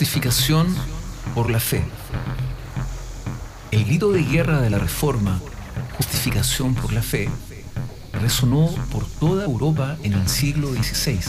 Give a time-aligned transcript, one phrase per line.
[0.00, 0.74] Justificación
[1.34, 1.84] por la fe.
[3.70, 5.38] El grito de guerra de la Reforma,
[5.98, 7.28] justificación por la fe,
[8.14, 11.20] resonó por toda Europa en el siglo XVI.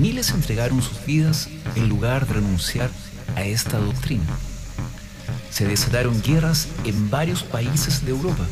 [0.00, 2.88] Miles entregaron sus vidas en lugar de renunciar
[3.36, 4.24] a esta doctrina.
[5.50, 8.46] Se desataron guerras en varios países de Europa.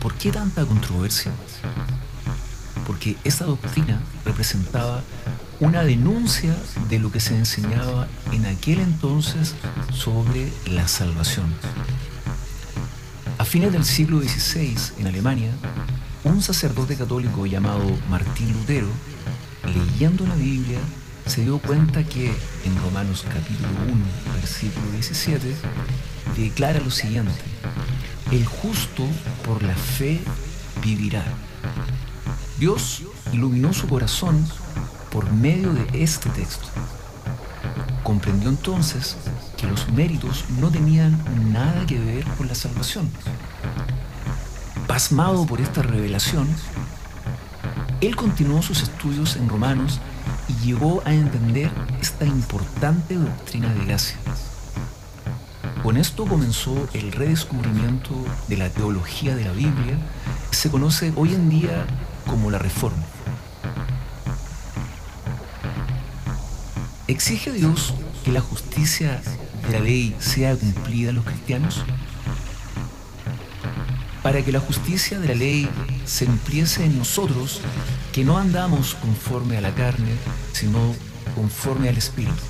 [0.00, 1.32] ¿Por qué tanta controversia?
[2.86, 5.02] Porque esta doctrina representaba
[5.60, 6.56] una denuncia
[6.88, 9.54] de lo que se enseñaba en aquel entonces
[9.92, 11.52] sobre la salvación.
[13.36, 15.50] A fines del siglo XVI, en Alemania,
[16.24, 18.88] un sacerdote católico llamado Martín Lutero,
[19.74, 20.78] leyendo la Biblia,
[21.26, 22.32] se dio cuenta que
[22.64, 24.04] en Romanos capítulo 1,
[24.36, 25.54] versículo 17,
[26.36, 27.32] declara lo siguiente,
[28.32, 29.04] el justo
[29.44, 30.20] por la fe
[30.82, 31.24] vivirá.
[32.58, 33.02] Dios
[33.32, 34.46] iluminó su corazón
[35.10, 36.66] por medio de este texto.
[38.02, 39.16] Comprendió entonces
[39.56, 41.18] que los méritos no tenían
[41.52, 43.10] nada que ver con la salvación.
[44.86, 46.48] Pasmado por esta revelación,
[48.00, 50.00] él continuó sus estudios en Romanos
[50.48, 54.16] y llegó a entender esta importante doctrina de gracia.
[55.82, 58.10] Con esto comenzó el redescubrimiento
[58.48, 59.98] de la teología de la Biblia,
[60.50, 61.86] se conoce hoy en día
[62.26, 63.09] como la Reforma.
[67.10, 67.92] ¿Exige Dios
[68.24, 69.20] que la justicia
[69.66, 71.82] de la ley sea cumplida en los cristianos?
[74.22, 75.68] Para que la justicia de la ley
[76.04, 77.62] se cumpliese en nosotros,
[78.12, 80.12] que no andamos conforme a la carne,
[80.52, 80.94] sino
[81.34, 82.44] conforme al Espíritu.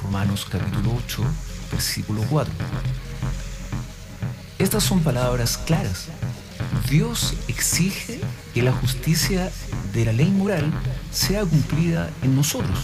[0.00, 1.24] Romanos capítulo 8,
[1.72, 2.54] versículo 4.
[4.60, 6.06] Estas son palabras claras.
[6.88, 8.20] Dios exige
[8.54, 9.50] que la justicia
[9.92, 10.72] de la ley moral
[11.10, 12.78] sea cumplida en nosotros.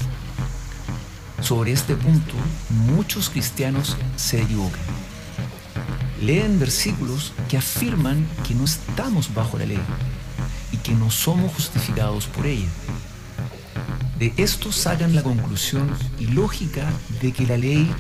[1.43, 2.35] Sobre este punto,
[2.71, 4.81] muchos cristianos se equivocan.
[6.21, 9.81] Leen versículos que afirman que no estamos bajo la ley
[10.71, 12.69] y que no somos justificados por ella.
[14.21, 16.89] De esto sacan la conclusión ilógica
[17.21, 17.91] de que la ley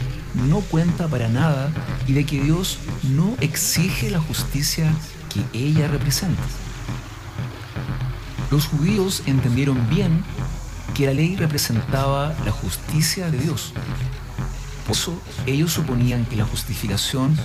[0.48, 1.72] no cuenta para nada
[2.06, 4.94] y de que Dios no exige la justicia
[5.34, 6.42] que ella representa.
[8.52, 10.22] Los judíos entendieron bien
[10.94, 13.72] que la ley representaba la justicia de Dios.
[14.86, 17.36] Por eso ellos suponían que la justificación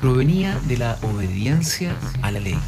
[0.00, 2.58] provenía de la obediencia a la ley.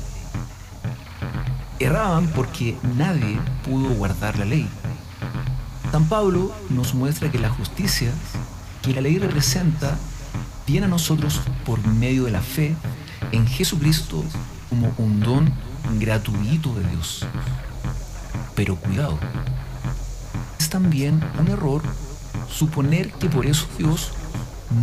[1.81, 4.69] Erraban porque nadie pudo guardar la ley.
[5.91, 8.13] San Pablo nos muestra que la justicia
[8.83, 9.97] que la ley representa
[10.67, 12.77] viene a nosotros por medio de la fe
[13.33, 14.23] en Jesucristo
[14.69, 15.53] como un don
[15.99, 17.27] gratuito de Dios.
[18.55, 19.19] Pero cuidado,
[20.71, 21.83] también un error
[22.51, 24.13] suponer que por eso Dios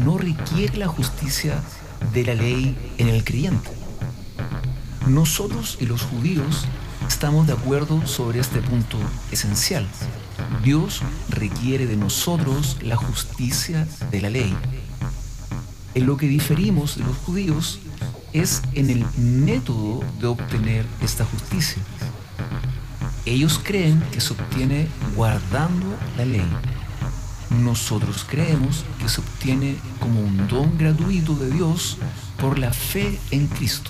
[0.03, 1.61] no requiere la justicia
[2.13, 3.69] de la ley en el creyente.
[5.07, 6.65] Nosotros y los judíos
[7.07, 8.97] estamos de acuerdo sobre este punto
[9.31, 9.87] esencial.
[10.63, 14.55] Dios requiere de nosotros la justicia de la ley.
[15.93, 17.79] En lo que diferimos de los judíos
[18.33, 21.81] es en el método de obtener esta justicia.
[23.25, 26.45] Ellos creen que se obtiene guardando la ley.
[27.49, 31.97] Nosotros creemos que se obtiene como un don gratuito de Dios
[32.39, 33.89] por la fe en Cristo.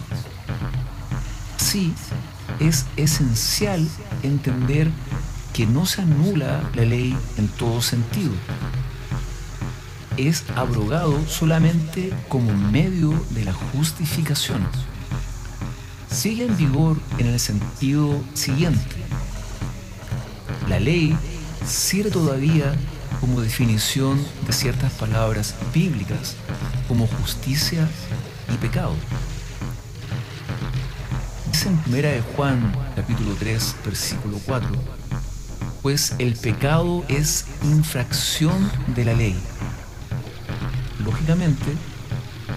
[1.58, 1.94] Sí,
[2.60, 3.86] es esencial
[4.24, 4.90] entender
[5.52, 8.32] que no se anula la ley en todo sentido.
[10.16, 14.66] Es abrogado solamente como medio de la justificación.
[16.16, 19.06] Sigue en vigor en el sentido siguiente
[20.68, 21.16] la ley
[21.66, 22.74] sirve todavía
[23.22, 26.36] como definición de ciertas palabras bíblicas
[26.88, 27.88] como justicia
[28.54, 28.96] y pecado.
[31.52, 34.70] Dice en 1 de Juan capítulo 3 versículo 4,
[35.82, 39.40] pues el pecado es infracción de la ley.
[41.04, 41.76] Lógicamente,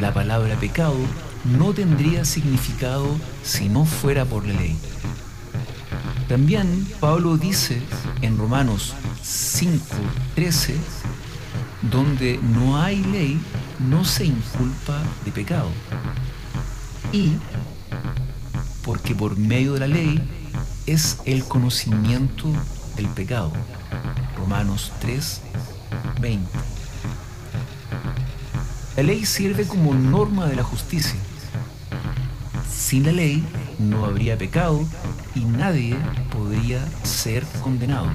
[0.01, 0.97] la palabra pecado
[1.45, 4.77] no tendría significado si no fuera por la ley.
[6.29, 7.81] También Pablo dice
[8.21, 10.75] en Romanos 5:13,
[11.91, 13.41] donde no hay ley,
[13.79, 15.71] no se inculpa de pecado.
[17.13, 17.33] Y
[18.85, 20.21] porque por medio de la ley
[20.87, 22.47] es el conocimiento
[22.97, 23.53] del pecado.
[24.37, 26.78] Romanos 3:20.
[28.99, 31.21] La ley sirve como norma de la justicia.
[32.69, 33.47] Sin la ley
[33.79, 34.85] no habría pecado
[35.37, 35.95] y nadie
[36.33, 38.09] podría ser condenado.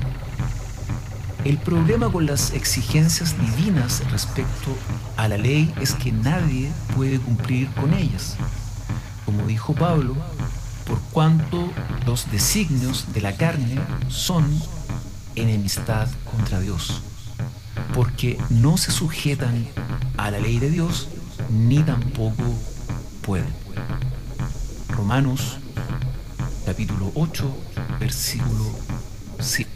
[1.45, 4.75] El problema con las exigencias divinas respecto
[5.15, 8.36] a la ley es que nadie puede cumplir con ellas.
[9.25, 10.18] Como dijo Pablo,
[10.86, 11.71] por cuanto
[12.06, 13.79] los designios de la carne
[14.09, 14.45] son
[15.36, 17.01] enemistad contra Dios,
[17.94, 19.65] porque no se sujetan
[20.18, 21.07] a la ley de Dios
[21.50, 22.44] ni tampoco
[23.21, 23.54] pueden.
[24.89, 25.57] Romanos
[26.65, 27.56] capítulo 8,
[28.00, 28.65] versículo
[29.39, 29.69] 7.